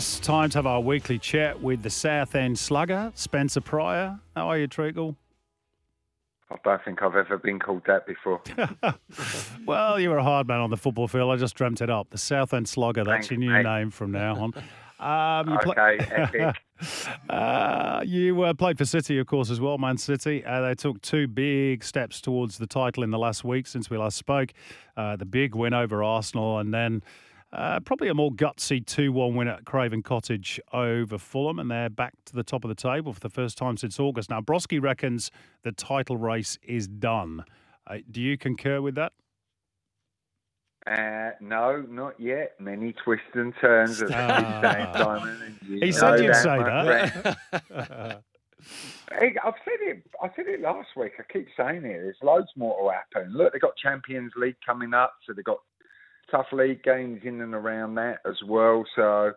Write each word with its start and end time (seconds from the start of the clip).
Yes, 0.00 0.18
time 0.18 0.48
to 0.48 0.56
have 0.56 0.66
our 0.66 0.80
weekly 0.80 1.18
chat 1.18 1.60
with 1.60 1.82
the 1.82 1.90
South 1.90 2.34
End 2.34 2.58
slugger, 2.58 3.12
Spencer 3.14 3.60
Prior. 3.60 4.18
How 4.34 4.48
are 4.48 4.56
you, 4.56 4.66
Treacle? 4.66 5.14
I 6.50 6.56
don't 6.64 6.82
think 6.82 7.02
I've 7.02 7.16
ever 7.16 7.36
been 7.36 7.58
called 7.58 7.82
that 7.86 8.06
before. 8.06 8.40
well, 9.66 10.00
you 10.00 10.08
were 10.08 10.16
a 10.16 10.22
hard 10.22 10.48
man 10.48 10.60
on 10.60 10.70
the 10.70 10.78
football 10.78 11.06
field. 11.06 11.30
I 11.30 11.36
just 11.36 11.54
dreamt 11.54 11.82
it 11.82 11.90
up. 11.90 12.08
The 12.08 12.16
South 12.16 12.54
End 12.54 12.66
slugger, 12.66 13.04
that's 13.04 13.28
Thanks, 13.28 13.30
your 13.30 13.40
new 13.40 13.50
mate. 13.50 13.64
name 13.64 13.90
from 13.90 14.12
now 14.12 14.36
on. 14.36 14.54
Um, 15.00 15.50
you 15.50 15.58
okay, 15.70 15.98
epic. 15.98 16.56
Uh, 17.28 18.02
you 18.06 18.40
uh, 18.42 18.54
played 18.54 18.78
for 18.78 18.86
City, 18.86 19.18
of 19.18 19.26
course, 19.26 19.50
as 19.50 19.60
well, 19.60 19.76
Man 19.76 19.98
City. 19.98 20.42
Uh, 20.42 20.62
they 20.62 20.74
took 20.74 21.02
two 21.02 21.28
big 21.28 21.84
steps 21.84 22.22
towards 22.22 22.56
the 22.56 22.66
title 22.66 23.02
in 23.02 23.10
the 23.10 23.18
last 23.18 23.44
week 23.44 23.66
since 23.66 23.90
we 23.90 23.98
last 23.98 24.16
spoke. 24.16 24.54
Uh, 24.96 25.14
the 25.14 25.26
big 25.26 25.54
win 25.54 25.74
over 25.74 26.02
Arsenal, 26.02 26.58
and 26.58 26.72
then 26.72 27.02
uh, 27.52 27.80
probably 27.80 28.08
a 28.08 28.14
more 28.14 28.30
gutsy 28.32 28.84
2 28.84 29.12
1 29.12 29.34
win 29.34 29.48
at 29.48 29.64
Craven 29.64 30.02
Cottage 30.02 30.60
over 30.72 31.18
Fulham, 31.18 31.58
and 31.58 31.70
they're 31.70 31.90
back 31.90 32.14
to 32.26 32.34
the 32.34 32.44
top 32.44 32.64
of 32.64 32.68
the 32.68 32.74
table 32.74 33.12
for 33.12 33.20
the 33.20 33.28
first 33.30 33.58
time 33.58 33.76
since 33.76 33.98
August. 33.98 34.30
Now, 34.30 34.40
Broski 34.40 34.80
reckons 34.82 35.30
the 35.62 35.72
title 35.72 36.16
race 36.16 36.58
is 36.62 36.86
done. 36.86 37.44
Uh, 37.86 37.98
do 38.10 38.20
you 38.20 38.38
concur 38.38 38.80
with 38.80 38.94
that? 38.94 39.12
Uh, 40.86 41.30
no, 41.40 41.84
not 41.88 42.18
yet. 42.18 42.54
Many 42.58 42.92
twists 42.92 43.26
and 43.34 43.52
turns, 43.60 44.00
as 44.02 44.08
they 44.08 44.14
Ah. 44.16 44.60
say, 44.62 44.98
Simon. 45.02 45.58
He 45.82 45.92
said 45.92 46.20
you'd 46.24 46.34
say 46.36 46.56
my 46.58 46.84
that. 46.84 48.22
Hey, 49.18 49.34
I've 49.42 49.54
said 49.64 49.80
it. 49.80 50.02
I 50.22 50.28
said 50.36 50.46
it 50.46 50.60
last 50.60 50.90
week. 50.94 51.12
I 51.18 51.22
keep 51.32 51.48
saying 51.56 51.78
it. 51.78 51.82
There's 51.82 52.16
loads 52.22 52.48
more 52.56 52.76
to 52.92 52.94
happen. 52.94 53.32
Look, 53.34 53.52
they've 53.52 53.60
got 53.60 53.74
Champions 53.76 54.32
League 54.36 54.56
coming 54.64 54.92
up, 54.92 55.14
so 55.26 55.32
they've 55.32 55.44
got 55.44 55.58
tough 56.30 56.46
league 56.52 56.82
games 56.82 57.20
in 57.24 57.40
and 57.40 57.54
around 57.54 57.94
that 57.96 58.20
as 58.26 58.36
well. 58.46 58.84
So 58.96 59.32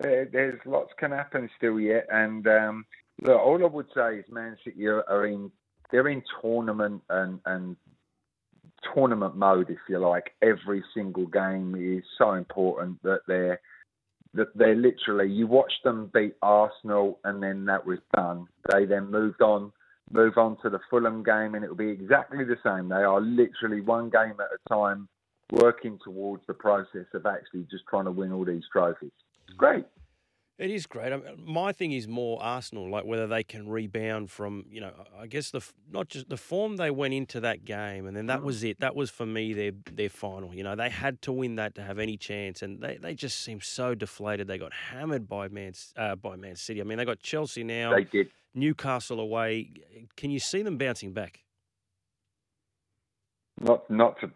uh, 0.00 0.24
there's 0.32 0.60
lots 0.64 0.90
can 0.98 1.12
happen 1.12 1.50
still 1.56 1.78
yet. 1.78 2.06
And 2.10 2.46
um, 2.46 2.84
look, 3.20 3.40
all 3.40 3.62
I 3.62 3.68
would 3.68 3.88
say 3.94 4.16
is 4.18 4.24
Man 4.30 4.56
City 4.64 4.86
are, 4.86 5.26
in 5.26 5.50
they're 5.90 6.08
in 6.08 6.22
tournament 6.40 7.02
and 7.10 7.40
and 7.46 7.76
tournament 8.94 9.36
mode, 9.36 9.70
if 9.70 9.78
you 9.88 9.98
like. 9.98 10.32
Every 10.42 10.82
single 10.94 11.26
game 11.26 11.74
is 11.76 12.04
so 12.18 12.32
important 12.32 13.02
that 13.02 13.20
they're 13.28 13.60
that 14.34 14.56
they're 14.56 14.74
literally 14.74 15.30
you 15.30 15.46
watch 15.46 15.72
them 15.84 16.10
beat 16.14 16.34
Arsenal 16.40 17.18
and 17.24 17.42
then 17.42 17.66
that 17.66 17.86
was 17.86 17.98
done. 18.14 18.46
They 18.72 18.86
then 18.86 19.10
moved 19.10 19.42
on 19.42 19.72
move 20.10 20.36
on 20.36 20.56
to 20.62 20.70
the 20.70 20.80
Fulham 20.90 21.22
game 21.22 21.54
and 21.54 21.64
it'll 21.64 21.76
be 21.76 21.88
exactly 21.88 22.44
the 22.44 22.58
same. 22.64 22.88
They 22.88 22.96
are 22.96 23.20
literally 23.20 23.80
one 23.80 24.10
game 24.10 24.34
at 24.40 24.48
a 24.52 24.68
time 24.68 25.08
working 25.52 25.98
towards 26.02 26.42
the 26.46 26.54
process 26.54 27.06
of 27.12 27.26
actually 27.26 27.66
just 27.70 27.84
trying 27.88 28.06
to 28.06 28.10
win 28.10 28.32
all 28.32 28.44
these 28.44 28.64
trophies. 28.72 29.12
It's 29.46 29.56
great. 29.56 29.84
It 30.58 30.70
is 30.70 30.86
great. 30.86 31.12
I 31.12 31.16
mean, 31.16 31.44
my 31.44 31.72
thing 31.72 31.92
is 31.92 32.06
more 32.06 32.40
Arsenal, 32.42 32.88
like 32.90 33.04
whether 33.04 33.26
they 33.26 33.42
can 33.42 33.68
rebound 33.68 34.30
from, 34.30 34.64
you 34.70 34.80
know, 34.80 34.92
I 35.18 35.26
guess 35.26 35.50
the 35.50 35.60
not 35.90 36.08
just 36.08 36.28
the 36.28 36.36
form 36.36 36.76
they 36.76 36.90
went 36.90 37.14
into 37.14 37.40
that 37.40 37.64
game, 37.64 38.06
and 38.06 38.16
then 38.16 38.26
that 38.26 38.42
was 38.42 38.62
it. 38.62 38.78
That 38.80 38.94
was 38.94 39.10
for 39.10 39.26
me 39.26 39.54
their 39.54 39.72
their 39.90 40.08
final. 40.08 40.54
You 40.54 40.62
know, 40.62 40.76
they 40.76 40.90
had 40.90 41.20
to 41.22 41.32
win 41.32 41.56
that 41.56 41.74
to 41.76 41.82
have 41.82 41.98
any 41.98 42.16
chance, 42.16 42.62
and 42.62 42.80
they, 42.80 42.98
they 43.00 43.14
just 43.14 43.42
seem 43.42 43.60
so 43.60 43.94
deflated. 43.94 44.46
They 44.46 44.58
got 44.58 44.72
hammered 44.72 45.28
by 45.28 45.48
Man 45.48 45.72
uh, 45.96 46.16
by 46.16 46.36
Man 46.36 46.54
City. 46.54 46.80
I 46.80 46.84
mean, 46.84 46.98
they 46.98 47.06
got 47.06 47.20
Chelsea 47.20 47.64
now, 47.64 47.94
They 47.94 48.04
did. 48.04 48.28
Newcastle 48.54 49.18
away. 49.20 49.70
Can 50.16 50.30
you 50.30 50.38
see 50.38 50.62
them 50.62 50.76
bouncing 50.76 51.12
back? 51.12 51.40
Not 53.60 53.88
not 53.90 54.20
to 54.20 54.30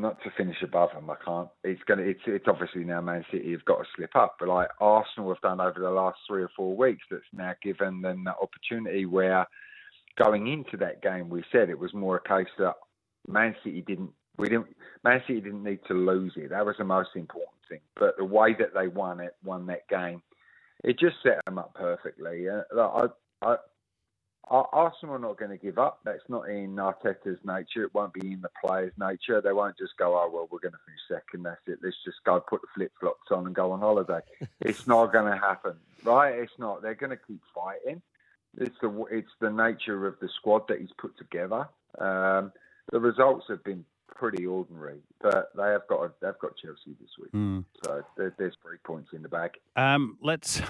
not 0.00 0.22
to 0.22 0.30
finish 0.36 0.56
above 0.62 0.90
them. 0.92 1.10
I 1.10 1.16
can't. 1.24 1.48
It's 1.64 1.82
gonna. 1.86 2.02
It's 2.02 2.20
it's 2.26 2.46
obviously 2.48 2.84
now 2.84 3.00
Man 3.00 3.24
City 3.30 3.52
have 3.52 3.64
got 3.64 3.78
to 3.78 3.84
slip 3.96 4.14
up, 4.14 4.36
but 4.38 4.48
like 4.48 4.68
Arsenal 4.80 5.28
have 5.28 5.40
done 5.42 5.60
over 5.60 5.78
the 5.78 5.90
last 5.90 6.18
three 6.26 6.42
or 6.42 6.50
four 6.56 6.76
weeks, 6.76 7.04
that's 7.10 7.22
now 7.32 7.54
given 7.62 8.00
them 8.00 8.24
that 8.24 8.36
opportunity 8.40 9.06
where 9.06 9.46
going 10.18 10.48
into 10.48 10.76
that 10.76 11.00
game 11.00 11.28
we 11.28 11.44
said 11.52 11.70
it 11.70 11.78
was 11.78 11.94
more 11.94 12.16
a 12.16 12.28
case 12.28 12.52
that 12.58 12.74
Man 13.26 13.54
City 13.64 13.82
didn't. 13.86 14.10
We 14.36 14.48
didn't. 14.48 14.74
Man 15.04 15.22
City 15.26 15.40
didn't 15.40 15.64
need 15.64 15.80
to 15.88 15.94
lose 15.94 16.32
it. 16.36 16.50
That 16.50 16.66
was 16.66 16.76
the 16.78 16.84
most 16.84 17.10
important 17.14 17.58
thing. 17.68 17.80
But 17.96 18.16
the 18.16 18.24
way 18.24 18.54
that 18.58 18.74
they 18.74 18.88
won 18.88 19.20
it, 19.20 19.36
won 19.44 19.66
that 19.66 19.88
game, 19.88 20.22
it 20.84 20.98
just 20.98 21.16
set 21.22 21.44
them 21.44 21.58
up 21.58 21.74
perfectly. 21.74 22.48
Uh, 22.48 22.62
I, 22.76 23.06
I, 23.42 23.56
Arsenal 24.50 25.16
are 25.16 25.18
not 25.18 25.38
going 25.38 25.50
to 25.50 25.56
give 25.56 25.78
up. 25.78 26.00
That's 26.04 26.22
not 26.28 26.48
in 26.48 26.76
Arteta's 26.76 27.38
nature. 27.44 27.84
It 27.84 27.94
won't 27.94 28.14
be 28.14 28.32
in 28.32 28.40
the 28.40 28.50
players' 28.64 28.92
nature. 28.98 29.40
They 29.40 29.52
won't 29.52 29.76
just 29.78 29.96
go, 29.98 30.16
oh, 30.16 30.30
well, 30.32 30.48
we're 30.50 30.58
going 30.58 30.72
to 30.72 30.78
finish 30.86 31.00
second. 31.08 31.44
That's 31.44 31.60
it. 31.66 31.80
Let's 31.82 31.96
just 32.04 32.18
go 32.24 32.40
put 32.40 32.62
the 32.62 32.68
flip 32.74 32.92
flops 32.98 33.30
on 33.30 33.46
and 33.46 33.54
go 33.54 33.72
on 33.72 33.80
holiday. 33.80 34.20
it's 34.60 34.86
not 34.86 35.12
going 35.12 35.30
to 35.30 35.38
happen, 35.38 35.74
right? 36.02 36.34
It's 36.34 36.58
not. 36.58 36.82
They're 36.82 36.94
going 36.94 37.10
to 37.10 37.18
keep 37.26 37.42
fighting. 37.54 38.00
It's 38.56 38.76
the 38.80 39.04
it's 39.10 39.30
the 39.40 39.50
nature 39.50 40.06
of 40.06 40.18
the 40.20 40.28
squad 40.36 40.66
that 40.68 40.80
he's 40.80 40.92
put 40.96 41.16
together. 41.18 41.68
Um, 41.98 42.52
the 42.90 42.98
results 42.98 43.46
have 43.48 43.62
been 43.62 43.84
pretty 44.14 44.46
ordinary, 44.46 44.98
but 45.20 45.50
they 45.56 45.68
have 45.68 45.86
got 45.88 46.18
they've 46.20 46.38
got 46.40 46.56
Chelsea 46.56 46.96
this 47.00 47.10
week, 47.20 47.30
Hmm. 47.32 47.60
so 47.84 48.02
there's 48.16 48.56
three 48.62 48.78
points 48.84 49.10
in 49.12 49.22
the 49.22 49.28
bag. 49.28 49.52
Um, 49.76 50.18
let's 50.22 50.60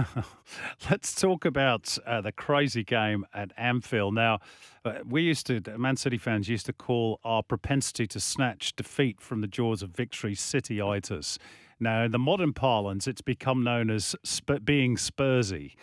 let's 0.91 1.15
talk 1.15 1.45
about 1.45 1.97
uh, 2.07 2.21
the 2.21 2.33
crazy 2.33 2.85
game 2.85 3.25
at 3.33 3.53
Anfield. 3.57 4.15
Now, 4.15 4.41
uh, 4.85 4.99
we 5.07 5.23
used 5.23 5.47
to 5.47 5.61
Man 5.79 5.97
City 5.97 6.19
fans 6.19 6.49
used 6.49 6.67
to 6.67 6.73
call 6.73 7.21
our 7.25 7.43
propensity 7.43 8.07
to 8.09 8.21
snatch 8.21 8.75
defeat 8.77 9.21
from 9.21 9.41
the 9.41 9.47
jaws 9.49 9.83
of 9.83 9.91
victory 9.91 10.35
City-itis. 10.35 11.39
Now, 11.81 12.03
in 12.05 12.11
the 12.11 12.19
modern 12.19 12.53
parlance, 12.53 13.07
it's 13.07 13.21
become 13.23 13.63
known 13.63 13.89
as 13.89 14.17
sp- 14.27 14.65
being 14.65 14.97
Spursy. 14.97 15.75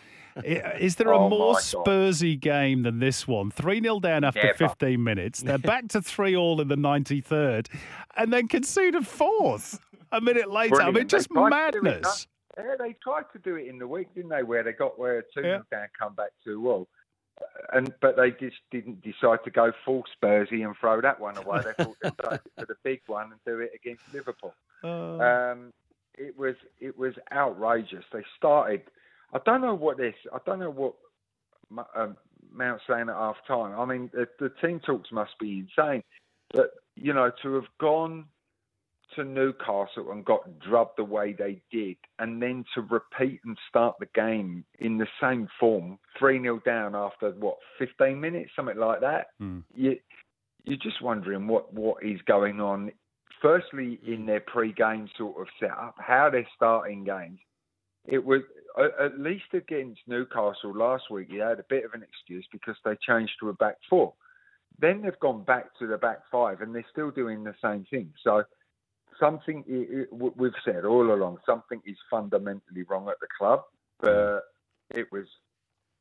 Is 0.44 0.96
there 0.96 1.10
a 1.12 1.18
Oh, 1.18 1.28
more. 1.28 1.54
Spursy 1.56 2.38
game 2.38 2.82
than 2.82 2.98
this 2.98 3.26
one? 3.26 3.50
3 3.50 3.80
0 3.80 4.00
down 4.00 4.24
after 4.24 4.42
Never. 4.42 4.56
15 4.68 5.02
minutes. 5.02 5.40
They're 5.42 5.58
back 5.58 5.88
to 5.88 6.02
3 6.02 6.36
all 6.36 6.60
in 6.60 6.68
the 6.68 6.76
93rd 6.76 7.68
and 8.16 8.32
then 8.32 8.48
concede 8.48 8.94
a 8.94 9.02
fourth 9.02 9.78
a 10.12 10.20
minute 10.20 10.50
later. 10.50 10.80
I 10.82 10.90
mean, 10.90 11.08
just 11.08 11.28
They 11.28 11.34
tried 11.34 11.70
to 11.72 11.80
do 11.80 11.86
it, 11.86 11.92
madness. 11.92 12.26
Yeah, 12.58 12.74
they 12.78 12.94
tried 13.02 13.24
to 13.32 13.38
do 13.38 13.56
it 13.56 13.66
in 13.68 13.78
the 13.78 13.86
week, 13.88 14.08
didn't 14.14 14.30
they? 14.30 14.42
Where 14.42 14.62
they 14.62 14.72
got 14.72 14.98
where 14.98 15.18
a 15.18 15.22
two 15.34 15.42
Yeah. 15.46 15.58
down, 15.70 15.88
come 15.98 16.14
back 16.14 16.30
two 16.44 16.60
well, 16.60 16.88
and 17.74 17.92
but 18.00 18.16
they 18.16 18.30
just 18.30 18.56
didn't 18.70 19.02
decide 19.02 19.40
to 19.44 19.50
go 19.50 19.72
full 19.84 20.04
Spursy 20.16 20.64
and 20.64 20.74
throw 20.80 21.00
that 21.02 21.20
one 21.20 21.36
away. 21.36 21.60
They 21.64 21.84
thought 21.84 21.96
they'd 22.02 22.12
save 22.22 22.32
it 22.46 22.52
for 22.58 22.66
the 22.66 22.76
big 22.82 23.00
one 23.06 23.32
and 23.32 23.40
do 23.44 23.60
it 23.60 23.72
against 23.74 24.02
Liverpool. 24.14 24.54
Uh, 24.82 25.18
Um, 25.18 25.72
it 26.16 26.34
was 26.38 26.54
it 26.80 26.96
was 26.96 27.12
outrageous. 27.30 28.04
They 28.12 28.24
started. 28.38 28.82
I 29.36 29.40
don't 29.44 29.60
know 29.60 29.74
what 29.74 29.98
this. 29.98 30.14
I 30.32 30.38
don't 30.46 30.60
know 30.60 30.70
what 30.70 30.94
M- 31.70 31.84
um, 31.94 32.16
Mount 32.50 32.80
saying 32.88 33.08
at 33.08 33.14
half 33.14 33.36
time. 33.46 33.78
I 33.78 33.84
mean, 33.84 34.10
the, 34.14 34.26
the 34.38 34.50
team 34.66 34.80
talks 34.80 35.12
must 35.12 35.38
be 35.38 35.66
insane. 35.66 36.02
But 36.52 36.70
you 36.94 37.12
know, 37.12 37.30
to 37.42 37.54
have 37.54 37.68
gone 37.78 38.24
to 39.14 39.24
Newcastle 39.24 40.10
and 40.10 40.24
got 40.24 40.58
drubbed 40.60 40.92
the 40.96 41.04
way 41.04 41.32
they 41.32 41.60
did, 41.70 41.96
and 42.18 42.40
then 42.40 42.64
to 42.74 42.80
repeat 42.80 43.40
and 43.44 43.58
start 43.68 43.96
the 44.00 44.08
game 44.14 44.64
in 44.78 44.96
the 44.96 45.06
same 45.20 45.48
form, 45.60 45.98
three 46.18 46.40
0 46.40 46.60
down 46.64 46.94
after 46.94 47.30
what 47.32 47.58
fifteen 47.78 48.20
minutes, 48.20 48.52
something 48.56 48.78
like 48.78 49.00
that. 49.00 49.28
Hmm. 49.38 49.60
You 49.74 49.98
you're 50.64 50.78
just 50.78 51.02
wondering 51.02 51.46
what 51.46 51.72
what 51.74 52.02
is 52.02 52.20
going 52.26 52.60
on. 52.60 52.90
Firstly, 53.42 54.00
in 54.06 54.24
their 54.24 54.40
pre-game 54.40 55.10
sort 55.18 55.38
of 55.38 55.46
setup, 55.60 55.94
how 55.98 56.30
they're 56.30 56.48
starting 56.56 57.04
games. 57.04 57.38
It 58.06 58.24
was 58.24 58.42
at 58.78 59.18
least 59.18 59.52
against 59.52 60.00
Newcastle 60.06 60.74
last 60.74 61.10
week. 61.10 61.28
You 61.30 61.40
had 61.40 61.58
a 61.58 61.64
bit 61.68 61.84
of 61.84 61.92
an 61.94 62.02
excuse 62.02 62.46
because 62.52 62.76
they 62.84 62.96
changed 63.06 63.32
to 63.40 63.48
a 63.48 63.54
back 63.54 63.76
four. 63.88 64.12
Then 64.78 65.02
they've 65.02 65.18
gone 65.18 65.44
back 65.44 65.76
to 65.78 65.86
the 65.86 65.96
back 65.96 66.20
five, 66.30 66.60
and 66.60 66.74
they're 66.74 66.84
still 66.92 67.10
doing 67.10 67.42
the 67.42 67.54
same 67.62 67.86
thing. 67.90 68.12
So 68.22 68.44
something 69.18 69.64
we've 70.12 70.52
said 70.64 70.84
all 70.84 71.12
along, 71.12 71.38
something 71.46 71.80
is 71.86 71.96
fundamentally 72.10 72.82
wrong 72.88 73.08
at 73.08 73.18
the 73.20 73.28
club. 73.38 73.62
But 73.98 74.42
it 74.90 75.10
was 75.10 75.26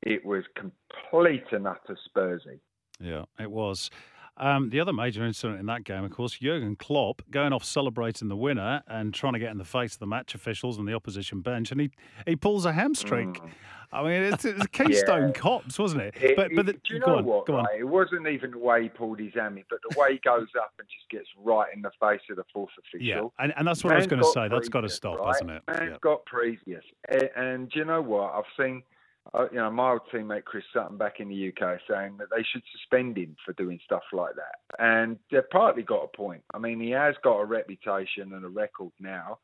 it 0.01 0.25
was 0.25 0.43
complete 0.55 1.45
and 1.51 1.67
utter 1.67 1.97
Spursy. 2.09 2.59
Yeah, 2.99 3.25
it 3.39 3.51
was. 3.51 3.89
Um, 4.37 4.69
the 4.69 4.79
other 4.81 4.91
major 4.91 5.25
incident 5.25 5.59
in 5.61 5.65
that 5.67 5.83
game, 5.85 6.03
of 6.03 6.11
course, 6.11 6.33
Jurgen 6.33 6.75
Klopp 6.75 7.21
going 7.31 7.53
off 7.53 7.63
celebrating 7.63 8.27
the 8.27 8.35
winner 8.35 8.83
and 8.87 9.13
trying 9.13 9.33
to 9.33 9.39
get 9.39 9.51
in 9.51 9.57
the 9.57 9.63
face 9.63 9.93
of 9.93 9.99
the 9.99 10.07
match 10.07 10.35
officials 10.35 10.77
and 10.77 10.85
the 10.87 10.93
opposition 10.93 11.39
bench, 11.41 11.71
and 11.71 11.79
he, 11.79 11.91
he 12.25 12.35
pulls 12.35 12.65
a 12.65 12.73
hamstring. 12.73 13.33
Mm. 13.35 13.49
I 13.93 14.03
mean, 14.03 14.33
it's, 14.33 14.43
it's 14.43 14.67
Keystone 14.73 15.27
Yeah. 15.27 15.31
Cops, 15.33 15.79
wasn't 15.79 16.01
it? 16.01 16.15
It- 16.19 16.35
but 16.35 16.51
but 16.53 16.65
the, 16.65 16.73
do 16.73 16.79
you 16.95 16.99
know 16.99 17.15
on, 17.17 17.25
what? 17.25 17.45
go 17.45 17.55
on. 17.55 17.63
Right? 17.63 17.79
It 17.79 17.85
wasn't 17.85 18.27
even 18.27 18.51
the 18.51 18.57
way 18.57 18.83
he 18.83 18.89
pulled 18.89 19.19
his 19.19 19.33
hammy, 19.35 19.63
but 19.69 19.79
the 19.89 19.97
way 19.97 20.13
he 20.13 20.19
goes 20.19 20.47
up 20.59 20.73
and 20.79 20.87
just 20.89 21.09
gets 21.09 21.29
right 21.41 21.69
in 21.73 21.81
the 21.81 21.91
face 22.01 22.19
of 22.29 22.35
the 22.35 22.43
fourth 22.51 22.71
official. 22.79 23.05
Yeah, 23.07 23.21
and, 23.43 23.53
and 23.55 23.65
that's 23.65 23.85
what 23.85 23.93
I 23.93 23.97
was 23.97 24.07
going 24.07 24.21
to 24.21 24.31
say. 24.31 24.49
That's 24.49 24.67
got 24.67 24.81
to 24.81 24.89
stop, 24.89 25.19
right? 25.19 25.27
hasn't 25.27 25.51
it? 25.51 25.61
Man's 25.67 25.91
Yeah. 25.91 25.97
got 26.01 26.25
previous, 26.25 26.83
A- 27.09 27.39
and 27.39 27.69
do 27.69 27.79
you 27.79 27.85
know 27.85 28.01
what? 28.01 28.33
I've 28.33 28.43
seen, 28.61 28.83
you 29.51 29.57
know, 29.57 29.71
my 29.71 29.91
old 29.91 30.01
teammate 30.13 30.45
Chris 30.45 30.63
Sutton 30.73 30.97
back 30.97 31.19
in 31.19 31.29
the 31.29 31.49
UK 31.49 31.79
saying 31.89 32.17
that 32.17 32.27
they 32.29 32.43
should 32.43 32.63
suspend 32.71 33.17
him 33.17 33.35
for 33.45 33.53
doing 33.53 33.79
stuff 33.83 34.03
like 34.13 34.35
that, 34.35 34.59
and 34.79 35.17
they've 35.31 35.49
partly 35.49 35.83
got 35.83 36.03
a 36.03 36.17
point. 36.17 36.43
I 36.53 36.59
mean, 36.59 36.79
he 36.79 36.91
has 36.91 37.15
got 37.23 37.39
a 37.39 37.45
reputation 37.45 38.33
and 38.33 38.45
a 38.45 38.49
record 38.49 38.91
now 38.99 39.39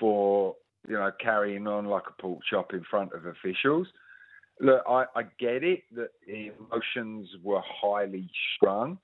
for 0.00 0.56
you 0.88 0.94
know, 0.94 1.10
carrying 1.20 1.66
on 1.66 1.86
like 1.86 2.04
a 2.08 2.22
pork 2.22 2.40
chop 2.48 2.72
in 2.72 2.84
front 2.90 3.12
of 3.12 3.26
officials. 3.26 3.86
Look, 4.60 4.82
I, 4.88 5.04
I 5.14 5.22
get 5.38 5.64
it 5.64 5.82
that 5.94 6.10
emotions 6.26 7.28
were 7.42 7.62
highly 7.64 8.28
strung, 8.56 8.98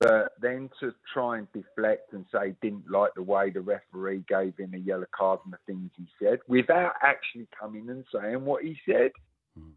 but 0.00 0.32
then 0.40 0.70
to 0.80 0.92
try 1.12 1.38
and 1.38 1.48
deflect 1.52 2.12
and 2.12 2.24
say 2.32 2.54
didn't 2.62 2.90
like 2.90 3.14
the 3.14 3.22
way 3.22 3.50
the 3.50 3.60
referee 3.60 4.24
gave 4.28 4.56
him 4.56 4.74
a 4.74 4.78
yellow 4.78 5.06
card 5.16 5.40
and 5.44 5.52
the 5.52 5.58
things 5.66 5.90
he 5.96 6.06
said 6.22 6.38
without 6.48 6.92
actually 7.02 7.48
coming 7.58 7.88
and 7.88 8.04
saying 8.12 8.44
what 8.44 8.64
he 8.64 8.76
said. 8.86 9.10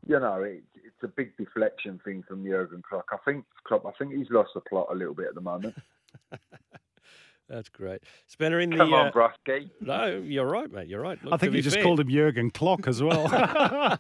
You 0.08 0.20
know, 0.20 0.44
it, 0.44 0.64
it's 0.76 1.04
a 1.04 1.08
big 1.08 1.36
deflection 1.38 2.00
thing 2.04 2.24
from 2.28 2.44
Jurgen 2.44 2.82
Klopp. 2.88 3.06
I 3.12 3.18
think 3.26 3.46
Klopp, 3.66 3.86
I 3.86 3.92
think 3.98 4.14
he's 4.14 4.30
lost 4.30 4.52
the 4.54 4.62
plot 4.62 4.88
a 4.92 4.96
little 4.96 5.14
bit 5.14 5.28
at 5.28 5.36
the 5.36 5.42
moment. 5.42 5.76
That's 7.50 7.70
great. 7.70 8.02
Spencer 8.28 8.62
in 8.62 8.70
the. 8.70 8.78
Come 8.78 8.94
on, 8.94 9.08
uh, 9.08 9.12
Brusky. 9.12 9.70
No, 9.82 10.22
you're 10.26 10.46
right, 10.46 10.72
mate. 10.72 10.88
You're 10.88 11.02
right. 11.02 11.22
Look, 11.22 11.34
I 11.34 11.38
think 11.38 11.54
you 11.54 11.62
just 11.62 11.76
fair. 11.76 11.84
called 11.84 12.00
him 12.00 12.10
Jurgen 12.10 12.50
Klopp 12.50 12.88
as 12.88 13.04
well. 13.04 13.28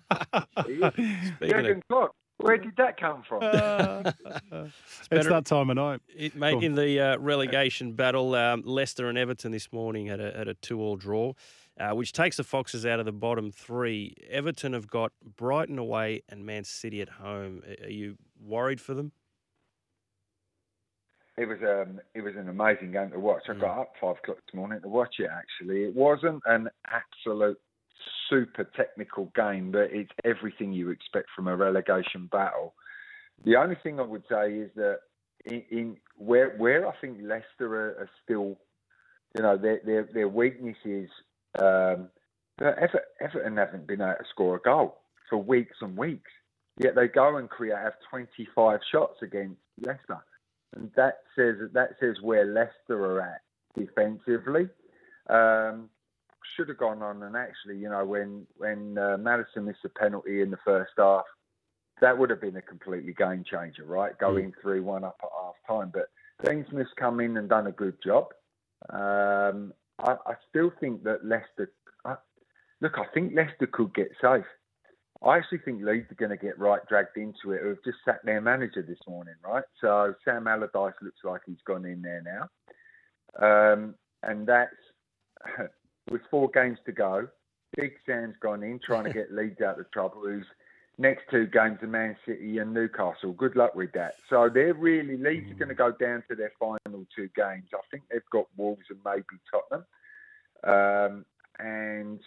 Jurgen 1.41 1.83
Klopp. 1.89 2.15
Where 2.37 2.57
did 2.57 2.75
that 2.77 2.97
come 2.97 3.23
from? 3.27 3.43
Uh, 3.43 4.11
it's 5.11 5.27
that 5.27 5.45
time 5.45 5.69
of 5.69 5.75
night. 5.75 6.01
It, 6.15 6.35
mate, 6.35 6.53
cool. 6.53 6.63
in 6.63 6.75
the 6.75 6.99
uh, 6.99 7.17
relegation 7.17 7.93
battle, 7.93 8.33
um, 8.35 8.63
Leicester 8.65 9.09
and 9.09 9.17
Everton 9.17 9.51
this 9.51 9.71
morning 9.71 10.07
had 10.07 10.19
a, 10.19 10.35
had 10.35 10.47
a 10.47 10.55
two-all 10.55 10.95
draw, 10.95 11.33
uh, 11.81 11.95
which 11.95 12.13
takes 12.13 12.37
the 12.37 12.43
Foxes 12.43 12.85
out 12.85 12.99
of 12.99 13.05
the 13.05 13.11
bottom 13.11 13.51
three. 13.51 14.15
Everton 14.29 14.73
have 14.73 14.87
got 14.87 15.11
Brighton 15.35 15.79
away 15.79 16.23
and 16.29 16.45
Man 16.45 16.63
City 16.63 17.01
at 17.01 17.09
home. 17.09 17.63
Are 17.83 17.89
you 17.89 18.17
worried 18.39 18.79
for 18.79 18.93
them? 18.93 19.11
it 21.37 21.47
was 21.47 21.57
um 21.63 21.99
it 22.13 22.21
was 22.21 22.35
an 22.37 22.49
amazing 22.49 22.91
game 22.91 23.09
to 23.11 23.19
watch. 23.19 23.43
I 23.49 23.53
mm. 23.53 23.61
got 23.61 23.79
up 23.79 23.93
five 23.99 24.17
o'clock 24.17 24.37
this 24.37 24.53
morning 24.53 24.81
to 24.81 24.87
watch 24.87 25.15
it. 25.19 25.29
Actually, 25.31 25.83
it 25.83 25.95
wasn't 25.95 26.41
an 26.45 26.69
absolute 26.87 27.59
super 28.29 28.69
technical 28.75 29.31
game, 29.35 29.71
but 29.71 29.89
it's 29.91 30.11
everything 30.23 30.71
you 30.71 30.89
expect 30.89 31.27
from 31.35 31.47
a 31.47 31.55
relegation 31.55 32.29
battle. 32.31 32.73
The 33.43 33.55
only 33.55 33.75
thing 33.81 33.99
I 33.99 34.03
would 34.03 34.23
say 34.29 34.53
is 34.53 34.71
that 34.75 34.99
in, 35.45 35.63
in 35.71 35.97
where 36.17 36.55
where 36.57 36.87
I 36.87 36.93
think 37.01 37.17
Leicester 37.21 37.73
are, 37.75 38.01
are, 38.01 38.09
still, 38.23 38.57
you 39.35 39.41
know, 39.41 39.57
their 39.57 39.81
their, 39.83 40.09
their 40.13 40.27
weakness 40.27 40.77
is 40.85 41.09
um, 41.59 42.09
Everton, 42.59 43.01
Everton 43.19 43.57
haven't 43.57 43.87
been 43.87 44.01
able 44.01 44.13
to 44.13 44.25
score 44.29 44.55
a 44.55 44.61
goal 44.61 44.97
for 45.29 45.37
weeks 45.37 45.77
and 45.81 45.97
weeks. 45.97 46.31
Yet 46.77 46.95
they 46.95 47.07
go 47.07 47.37
and 47.37 47.49
create 47.49 47.77
have 47.77 47.93
25 48.09 48.79
shots 48.91 49.21
against 49.21 49.59
Leicester 49.79 50.21
and 50.75 50.91
that 50.95 51.19
says 51.35 51.55
that 51.73 51.91
says 51.99 52.15
where 52.21 52.45
Leicester 52.45 53.05
are 53.05 53.21
at 53.21 53.41
defensively. 53.77 54.69
Um, 55.29 55.89
should 56.55 56.69
have 56.69 56.77
gone 56.77 57.01
on 57.01 57.23
and 57.23 57.35
actually, 57.35 57.77
you 57.77 57.89
know, 57.89 58.05
when 58.05 58.47
when 58.57 58.97
uh, 58.97 59.17
Maddison 59.19 59.65
missed 59.65 59.85
a 59.85 59.89
penalty 59.89 60.41
in 60.41 60.49
the 60.49 60.59
first 60.65 60.91
half, 60.97 61.25
that 62.01 62.17
would 62.17 62.29
have 62.29 62.41
been 62.41 62.55
a 62.57 62.61
completely 62.61 63.13
game 63.13 63.43
changer, 63.43 63.85
right? 63.85 64.17
Going 64.17 64.51
mm. 64.51 64.61
three 64.61 64.79
one 64.79 65.03
up 65.03 65.19
at 65.21 65.29
half 65.39 65.55
time, 65.67 65.91
but 65.93 66.09
Dean 66.43 66.65
Smith's 66.69 66.91
come 66.97 67.19
in 67.19 67.37
and 67.37 67.47
done 67.47 67.67
a 67.67 67.71
good 67.71 67.97
job. 68.03 68.33
Um, 68.89 69.73
I, 70.03 70.11
I, 70.25 70.33
still 70.49 70.71
think 70.79 71.03
that 71.03 71.25
Leicester. 71.25 71.71
Uh, 72.05 72.15
look, 72.81 72.93
I 72.97 73.05
think 73.13 73.33
Leicester 73.35 73.67
could 73.67 73.93
get 73.93 74.09
safe. 74.21 74.45
I 75.23 75.37
actually 75.37 75.59
think 75.59 75.83
Leeds 75.83 76.11
are 76.11 76.15
going 76.15 76.31
to 76.31 76.37
get 76.37 76.57
right 76.57 76.81
dragged 76.89 77.15
into 77.15 77.51
it. 77.51 77.61
We've 77.63 77.83
just 77.83 77.99
sacked 78.03 78.25
their 78.25 78.41
manager 78.41 78.81
this 78.81 78.97
morning, 79.07 79.35
right? 79.43 79.63
So 79.79 80.15
Sam 80.25 80.47
Allardyce 80.47 80.95
looks 81.01 81.19
like 81.23 81.41
he's 81.45 81.61
gone 81.67 81.85
in 81.85 82.01
there 82.01 82.23
now. 82.25 82.47
Um, 83.39 83.95
and 84.23 84.47
that's 84.47 84.73
with 86.11 86.21
four 86.31 86.49
games 86.49 86.79
to 86.85 86.91
go. 86.91 87.27
Big 87.77 87.93
Sam's 88.05 88.35
gone 88.41 88.63
in 88.63 88.79
trying 88.83 89.05
to 89.05 89.13
get 89.13 89.31
Leeds 89.31 89.61
out 89.61 89.79
of 89.79 89.91
trouble. 89.91 90.21
Who's 90.25 90.45
next 91.01 91.23
two 91.29 91.47
games 91.47 91.79
are 91.81 91.87
Man 91.87 92.15
City 92.25 92.59
and 92.59 92.73
Newcastle. 92.73 93.33
Good 93.33 93.55
luck 93.55 93.75
with 93.75 93.91
that. 93.93 94.15
So 94.29 94.49
they're 94.53 94.73
really 94.73 95.17
Leeds 95.17 95.47
mm. 95.47 95.51
are 95.51 95.55
going 95.55 95.69
to 95.69 95.75
go 95.75 95.91
down 95.91 96.23
to 96.29 96.35
their 96.35 96.51
final 96.59 97.05
two 97.15 97.29
games. 97.35 97.65
I 97.73 97.79
think 97.89 98.03
they've 98.11 98.21
got 98.31 98.45
Wolves 98.55 98.85
and 98.89 98.99
maybe 99.03 99.23
Tottenham. 99.51 99.85
Um, 100.63 101.25
and 101.59 102.19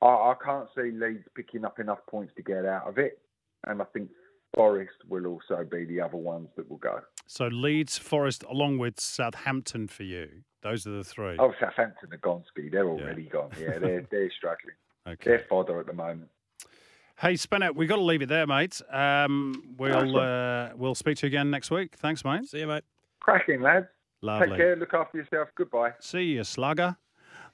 I, 0.00 0.06
I 0.06 0.34
can't 0.42 0.68
see 0.74 0.92
Leeds 0.92 1.24
picking 1.34 1.64
up 1.64 1.80
enough 1.80 1.98
points 2.08 2.32
to 2.36 2.42
get 2.42 2.64
out 2.64 2.86
of 2.86 2.98
it, 2.98 3.18
and 3.66 3.82
I 3.82 3.84
think 3.86 4.10
Forest 4.54 4.94
will 5.08 5.26
also 5.26 5.64
be 5.68 5.84
the 5.84 6.00
other 6.00 6.16
ones 6.16 6.48
that 6.56 6.70
will 6.70 6.78
go. 6.78 7.00
So 7.26 7.46
Leeds, 7.46 7.98
Forest, 7.98 8.44
along 8.48 8.78
with 8.78 8.98
Southampton 9.00 9.88
for 9.88 10.04
you. 10.04 10.42
Those 10.62 10.86
are 10.86 10.90
the 10.90 11.04
three. 11.04 11.36
Oh, 11.38 11.52
Southampton 11.58 12.12
are 12.12 12.18
gone. 12.18 12.44
They're 12.56 12.86
already 12.86 13.22
yeah. 13.22 13.28
gone. 13.30 13.50
Yeah, 13.58 13.78
they're 13.80 14.06
they're 14.10 14.30
struggling. 14.36 14.74
Okay. 15.06 15.22
They're 15.24 15.46
fodder 15.48 15.80
at 15.80 15.86
the 15.86 15.92
moment. 15.92 16.28
Hey, 17.20 17.36
Spinner, 17.36 17.70
we've 17.70 17.86
got 17.86 17.96
to 17.96 18.02
leave 18.02 18.22
it 18.22 18.30
there, 18.30 18.46
mate. 18.46 18.80
Um, 18.90 19.74
we'll 19.76 20.16
uh, 20.16 20.70
we'll 20.74 20.94
speak 20.94 21.18
to 21.18 21.26
you 21.26 21.28
again 21.28 21.50
next 21.50 21.70
week. 21.70 21.94
Thanks, 21.96 22.24
mate. 22.24 22.46
See 22.46 22.60
you, 22.60 22.66
mate. 22.66 22.82
Cracking, 23.20 23.60
lads. 23.60 23.88
Lovely. 24.22 24.48
Take 24.48 24.56
care. 24.56 24.76
Look 24.76 24.94
after 24.94 25.18
yourself. 25.18 25.50
Goodbye. 25.54 25.92
See 26.00 26.22
you, 26.22 26.44
slugger. 26.44 26.96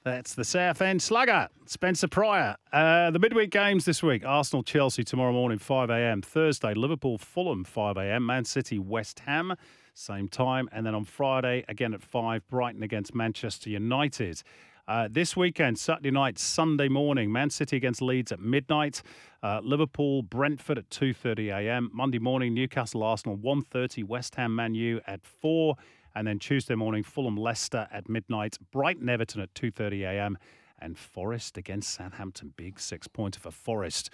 That's 0.05 0.35
the 0.35 0.45
South 0.45 0.81
End 0.81 1.01
Slugger, 1.01 1.49
Spencer 1.65 2.07
Prior. 2.07 2.55
Uh, 2.71 3.11
the 3.11 3.19
midweek 3.19 3.49
games 3.49 3.83
this 3.83 4.01
week 4.01 4.23
Arsenal 4.25 4.63
Chelsea 4.63 5.03
tomorrow 5.03 5.33
morning, 5.33 5.57
5 5.57 5.89
a.m. 5.89 6.21
Thursday, 6.21 6.73
Liverpool 6.73 7.17
Fulham, 7.17 7.65
5 7.65 7.97
a.m. 7.97 8.25
Man 8.25 8.45
City 8.45 8.79
West 8.79 9.19
Ham, 9.21 9.53
same 9.93 10.29
time. 10.29 10.69
And 10.71 10.85
then 10.85 10.95
on 10.95 11.03
Friday, 11.03 11.65
again 11.67 11.93
at 11.93 12.01
5, 12.01 12.47
Brighton 12.47 12.83
against 12.83 13.13
Manchester 13.13 13.69
United. 13.69 14.43
Uh, 14.87 15.09
this 15.11 15.35
weekend, 15.35 15.77
Saturday 15.77 16.11
night, 16.11 16.39
Sunday 16.39 16.87
morning, 16.87 17.29
Man 17.29 17.49
City 17.49 17.75
against 17.75 18.01
Leeds 18.01 18.31
at 18.31 18.39
midnight. 18.39 19.01
Uh, 19.43 19.59
Liverpool, 19.61 20.21
Brentford 20.21 20.77
at 20.77 20.89
2:30 20.89 21.49
a.m. 21.49 21.89
Monday 21.93 22.19
morning, 22.19 22.53
Newcastle 22.53 23.03
Arsenal 23.03 23.37
1:30. 23.37 24.05
West 24.05 24.35
Ham 24.35 24.55
Man 24.55 24.75
U 24.75 25.01
at 25.05 25.25
4. 25.25 25.75
And 26.15 26.25
then 26.25 26.39
Tuesday 26.39 26.75
morning, 26.75 27.03
Fulham 27.03 27.35
Leicester 27.35 27.89
at 27.91 28.07
midnight, 28.07 28.57
Brighton 28.71 29.09
Everton 29.09 29.41
at 29.41 29.53
2:30 29.53 30.03
a.m. 30.03 30.37
and 30.79 30.97
Forest 30.97 31.57
against 31.57 31.93
Southampton. 31.93 32.53
Big 32.55 32.79
six 32.79 33.09
pointer 33.09 33.41
for 33.41 33.51
Forest 33.51 34.09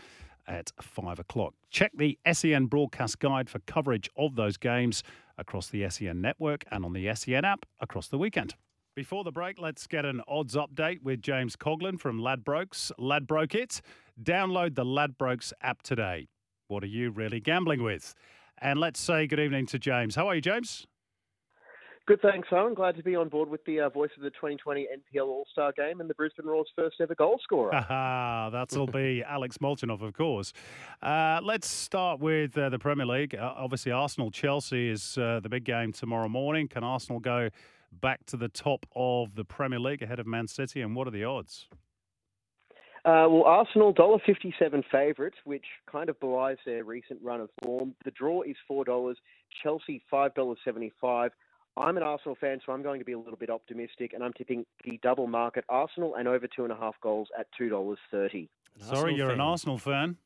at 0.48 0.72
five 0.82 1.20
o'clock. 1.20 1.54
Check 1.70 1.92
the 1.96 2.18
SEN 2.32 2.66
broadcast 2.66 3.20
guide 3.20 3.48
for 3.48 3.60
coverage 3.60 4.10
of 4.18 4.36
those 4.36 4.58
games 4.58 5.04
across 5.38 5.70
the 5.70 5.88
SEN 5.88 6.20
network 6.20 6.66
and 6.72 6.84
on 6.84 6.94
the 6.94 7.14
SEN 7.14 7.46
app 7.46 7.68
across 7.80 8.08
the 8.08 8.18
weekend. 8.18 8.56
Before 8.96 9.24
the 9.24 9.32
break, 9.32 9.60
let's 9.60 9.88
get 9.88 10.06
an 10.06 10.22
odds 10.28 10.54
update 10.54 11.02
with 11.02 11.20
James 11.20 11.56
Coughlin 11.56 12.00
from 12.00 12.20
Ladbrokes. 12.20 12.92
Ladbroke 13.00 13.56
it. 13.56 13.82
Download 14.22 14.76
the 14.76 14.86
Ladbrokes 14.86 15.52
app 15.64 15.82
today. 15.82 16.28
What 16.68 16.84
are 16.84 16.88
you 16.88 17.10
really 17.10 17.40
gambling 17.40 17.82
with? 17.82 18.14
And 18.60 18.80
let's 18.80 19.00
say 19.00 19.26
good 19.26 19.40
evening 19.40 19.66
to 19.68 19.80
James. 19.80 20.14
How 20.14 20.28
are 20.28 20.36
you, 20.36 20.42
James? 20.42 20.86
Good, 22.06 22.22
thanks, 22.22 22.50
Owen. 22.52 22.76
Glad 22.76 22.96
to 22.98 23.04
be 23.04 23.16
on 23.16 23.30
board 23.30 23.50
with 23.50 23.66
the 23.66 23.80
uh, 23.80 23.90
voice 23.90 24.12
of 24.16 24.22
the 24.22 24.30
2020 24.30 24.88
NPL 25.16 25.26
All 25.26 25.46
Star 25.52 25.72
Game 25.72 26.00
and 26.00 26.08
the 26.08 26.14
Brisbane 26.14 26.46
Roar's 26.46 26.70
first 26.76 26.98
ever 27.02 27.16
goal 27.16 27.40
scorer. 27.42 27.72
That'll 28.52 28.86
be 28.86 29.24
Alex 29.26 29.58
Molchanov, 29.58 30.04
of 30.04 30.14
course. 30.14 30.54
Uh, 31.02 31.40
let's 31.42 31.68
start 31.68 32.20
with 32.20 32.56
uh, 32.58 32.70
the 32.70 32.78
Premier 32.78 33.08
League. 33.08 33.34
Uh, 33.34 33.54
obviously, 33.56 33.92
Arsenal 33.92 34.30
Chelsea 34.30 34.90
is 34.90 35.18
uh, 35.18 35.40
the 35.42 35.50
big 35.50 35.64
game 35.64 35.94
tomorrow 35.94 36.30
morning. 36.30 36.68
Can 36.68 36.84
Arsenal 36.84 37.20
go 37.20 37.50
back 38.02 38.26
to 38.28 38.38
the 38.38 38.50
top 38.50 38.86
of 38.96 39.36
the 39.36 39.46
Premier 39.46 39.80
League 39.80 40.02
ahead 40.02 40.20
of 40.20 40.28
Man 40.28 40.48
City? 40.48 40.82
And 40.82 40.96
what 40.96 41.08
are 41.08 41.12
the 41.12 41.24
odds? 41.24 41.68
Uh, 43.06 43.28
well, 43.30 43.44
Arsenal 43.44 43.92
dollar 43.92 44.18
fifty 44.26 44.56
seven 44.58 44.82
favourites, 44.90 45.36
which 45.44 45.66
kind 45.92 46.10
of 46.10 46.18
belies 46.22 46.58
their 46.66 46.86
recent 46.86 47.20
run 47.22 47.42
of 47.42 47.50
form. 47.62 47.94
The 48.06 48.12
draw 48.12 48.44
is 48.44 48.56
four 48.66 48.86
dollars. 48.86 49.18
Chelsea 49.62 50.02
five 50.10 50.34
dollars 50.36 50.58
seventy 50.64 50.92
five. 51.02 51.32
I'm 51.76 51.98
an 51.98 52.04
Arsenal 52.04 52.38
fan, 52.40 52.62
so 52.66 52.72
I'm 52.72 52.84
going 52.84 53.00
to 53.00 53.06
be 53.06 53.14
a 53.14 53.18
little 53.18 53.36
bit 53.36 53.50
optimistic, 53.50 54.14
and 54.14 54.24
I'm 54.24 54.32
tipping 54.34 54.66
the 54.86 55.00
double 55.02 55.28
market 55.28 55.66
Arsenal 55.68 56.16
and 56.16 56.28
over 56.28 56.48
two 56.48 56.64
and 56.64 56.72
a 56.72 56.78
half 56.78 56.96
goals 57.02 57.28
at 57.38 57.48
two 57.58 57.68
dollars 57.68 57.98
thirty. 58.10 58.50
Sorry, 58.80 59.16
you're 59.16 59.28
fan. 59.28 59.36
an 59.36 59.42
Arsenal 59.42 59.78
fan. 59.78 60.18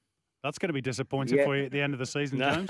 That's 0.47 0.59
going 0.59 0.69
to 0.69 0.73
be 0.73 0.79
disappointing 0.79 1.39
yeah. 1.39 1.43
for 1.43 1.57
you 1.57 1.65
at 1.65 1.71
the 1.73 1.81
end 1.81 1.91
of 1.91 1.99
the 1.99 2.05
season, 2.05 2.37
James. 2.39 2.69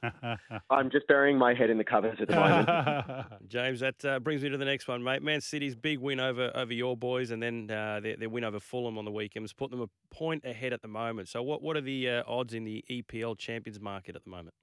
I'm 0.70 0.90
just 0.90 1.06
burying 1.06 1.36
my 1.36 1.52
head 1.52 1.68
in 1.68 1.76
the 1.76 1.84
covers 1.84 2.16
at 2.18 2.28
the 2.28 2.34
moment. 2.34 3.26
James, 3.46 3.80
that 3.80 4.02
uh, 4.06 4.20
brings 4.20 4.42
me 4.42 4.48
to 4.48 4.56
the 4.56 4.64
next 4.64 4.88
one, 4.88 5.04
mate. 5.04 5.22
Man 5.22 5.42
City's 5.42 5.76
big 5.76 5.98
win 5.98 6.18
over 6.18 6.50
over 6.54 6.72
your 6.72 6.96
boys, 6.96 7.30
and 7.30 7.42
then 7.42 7.70
uh, 7.70 8.00
their, 8.00 8.16
their, 8.16 8.30
win 8.30 8.42
over 8.42 8.58
Fulham 8.58 8.96
on 8.96 9.04
the 9.04 9.10
weekend 9.10 9.44
has 9.44 9.52
put 9.52 9.70
them 9.70 9.82
a 9.82 9.88
point 10.10 10.46
ahead 10.46 10.72
at 10.72 10.80
the 10.80 10.88
moment. 10.88 11.28
So, 11.28 11.42
what 11.42 11.60
what 11.60 11.76
are 11.76 11.82
the 11.82 12.08
uh, 12.08 12.22
odds 12.26 12.54
in 12.54 12.64
the 12.64 12.82
EPL 12.90 13.36
Champions 13.36 13.78
market 13.78 14.16
at 14.16 14.24
the 14.24 14.30
moment? 14.30 14.54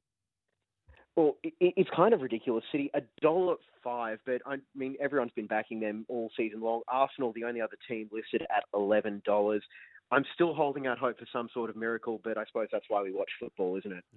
Well, 1.15 1.37
it's 1.43 1.89
kind 1.95 2.15
of 2.15 2.21
ridiculous. 2.21 2.63
City 2.71 2.89
a 2.95 3.01
dollar 3.21 3.57
five, 3.83 4.17
but 4.25 4.41
I 4.47 4.55
mean 4.73 4.95
everyone's 4.99 5.33
been 5.35 5.45
backing 5.45 5.79
them 5.79 6.05
all 6.09 6.31
season 6.35 6.61
long. 6.61 6.81
Arsenal, 6.87 7.33
the 7.33 7.43
only 7.43 7.61
other 7.61 7.77
team 7.87 8.09
listed 8.11 8.41
at 8.43 8.63
eleven 8.73 9.21
dollars. 9.25 9.61
I'm 10.11 10.25
still 10.33 10.53
holding 10.53 10.87
out 10.87 10.97
hope 10.97 11.19
for 11.19 11.27
some 11.31 11.47
sort 11.53 11.69
of 11.69 11.75
miracle, 11.75 12.19
but 12.23 12.37
I 12.37 12.45
suppose 12.45 12.67
that's 12.71 12.85
why 12.89 13.01
we 13.01 13.13
watch 13.13 13.29
football, 13.39 13.77
isn't 13.77 13.91
it? 13.91 14.03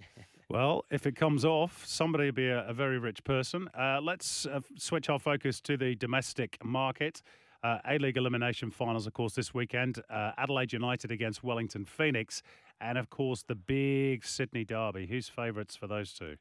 Well, 0.51 0.85
if 0.91 1.07
it 1.07 1.17
comes 1.17 1.47
off, 1.47 1.85
somebody 1.87 2.27
will 2.27 2.33
be 2.33 2.49
a, 2.49 2.69
a 2.69 2.75
very 2.75 2.99
rich 2.99 3.25
person. 3.25 3.69
Uh, 3.77 3.99
let's 4.03 4.45
uh, 4.45 4.61
switch 4.77 5.09
our 5.09 5.19
focus 5.19 5.59
to 5.63 5.79
the 5.79 5.95
domestic 5.95 6.63
market. 6.63 7.23
Uh, 7.65 7.79
A 7.89 7.97
League 7.97 8.19
elimination 8.19 8.71
finals, 8.71 9.07
of 9.07 9.15
course, 9.15 9.33
this 9.33 9.55
weekend. 9.55 10.01
Uh, 10.11 10.33
Adelaide 10.37 10.75
United 10.75 11.11
against 11.11 11.43
Wellington 11.43 11.87
Phoenix. 11.87 12.43
And, 12.79 12.99
of 12.99 13.09
course, 13.09 13.43
the 13.43 13.55
big 13.55 14.25
Sydney 14.25 14.65
Derby. 14.65 15.07
Who's 15.07 15.31
favourites 15.31 15.77
for 15.77 15.87
those 15.87 16.13
two? 16.13 16.37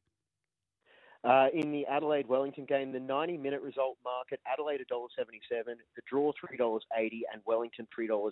Uh, 1.23 1.47
in 1.53 1.71
the 1.71 1.85
Adelaide 1.85 2.27
Wellington 2.27 2.65
game, 2.65 2.91
the 2.91 2.99
90 2.99 3.37
minute 3.37 3.61
result 3.61 3.97
market 4.03 4.41
Adelaide 4.51 4.81
$1.77, 4.91 5.63
the 5.95 6.01
draw 6.09 6.33
$3.80, 6.33 6.81
and 7.31 7.41
Wellington 7.45 7.87
$3.80 7.97 8.31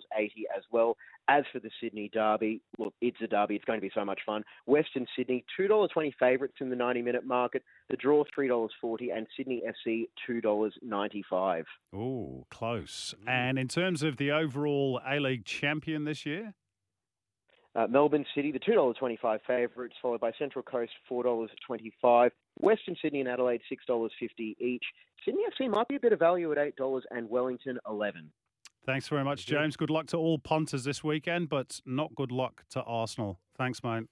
as 0.54 0.62
well. 0.70 0.96
As 1.28 1.44
for 1.52 1.58
the 1.58 1.70
Sydney 1.80 2.10
Derby, 2.12 2.60
look, 2.78 2.92
it's 3.00 3.16
a 3.22 3.26
derby. 3.26 3.56
It's 3.56 3.64
going 3.64 3.78
to 3.78 3.86
be 3.86 3.90
so 3.94 4.04
much 4.04 4.20
fun. 4.26 4.44
Western 4.66 5.06
Sydney, 5.16 5.44
$2.20 5.58 6.12
favourites 6.18 6.56
in 6.60 6.68
the 6.68 6.76
90 6.76 7.00
minute 7.00 7.24
market, 7.24 7.62
the 7.88 7.96
draw 7.96 8.24
$3.40, 8.36 9.16
and 9.16 9.26
Sydney 9.36 9.62
FC 9.86 10.08
$2.95. 10.28 11.64
Oh, 11.94 12.46
close. 12.50 13.14
And 13.26 13.58
in 13.58 13.68
terms 13.68 14.02
of 14.02 14.18
the 14.18 14.30
overall 14.32 15.00
A 15.08 15.18
League 15.18 15.46
champion 15.46 16.04
this 16.04 16.26
year? 16.26 16.54
Uh, 17.74 17.86
Melbourne 17.86 18.26
City, 18.34 18.52
the 18.52 18.58
$2.25 18.58 19.40
favourites, 19.46 19.94
followed 20.02 20.20
by 20.20 20.32
Central 20.38 20.62
Coast, 20.62 20.92
$4.25. 21.10 22.30
Western 22.60 22.96
Sydney 23.00 23.20
and 23.20 23.28
Adelaide, 23.28 23.62
$6.50 23.70 24.10
each. 24.58 24.84
Sydney 25.24 25.42
FC 25.58 25.70
might 25.70 25.88
be 25.88 25.96
a 25.96 26.00
bit 26.00 26.12
of 26.12 26.18
value 26.18 26.52
at 26.52 26.58
$8 26.58 27.00
and 27.10 27.30
Wellington, 27.30 27.78
11 27.88 28.30
Thanks 28.84 29.06
very 29.06 29.22
much, 29.22 29.46
James. 29.46 29.76
Good 29.76 29.90
luck 29.90 30.06
to 30.08 30.16
all 30.16 30.38
punters 30.38 30.82
this 30.82 31.04
weekend, 31.04 31.48
but 31.48 31.80
not 31.86 32.12
good 32.16 32.32
luck 32.32 32.64
to 32.70 32.82
Arsenal. 32.82 33.38
Thanks, 33.56 33.80
mate. 33.84 34.04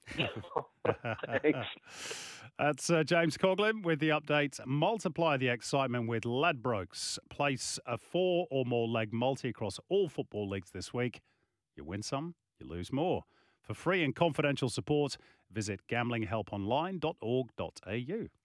Thanks. 1.43 1.67
That's 2.59 2.89
uh, 2.89 3.03
James 3.03 3.37
Coughlin 3.37 3.83
with 3.83 3.99
the 3.99 4.11
update. 4.11 4.61
Multiply 4.65 5.39
the 5.39 5.49
excitement 5.49 6.09
with 6.09 6.23
Ladbrokes. 6.23 7.19
Place 7.31 7.81
a 7.85 7.99
four 7.99 8.47
or 8.51 8.65
more 8.65 8.87
leg 8.87 9.13
multi 9.13 9.49
across 9.49 9.81
all 9.89 10.09
football 10.09 10.49
leagues 10.49 10.71
this 10.71 10.95
week. 10.95 11.21
You 11.75 11.85
win 11.85 12.03
some, 12.03 12.37
you 12.61 12.69
lose 12.69 12.93
more. 12.93 13.25
For 13.63 13.75
free 13.75 14.03
and 14.03 14.15
confidential 14.15 14.69
support, 14.69 15.17
visit 15.51 15.81
gamblinghelponline.org.au. 15.89 18.40